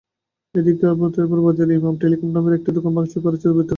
[0.55, 3.69] এদিকে আবুতোরাব বাজারে ইমাম টেলিকম নামের একটি দোকান ভাঙচুর করেছে দুর্বৃত্তরা।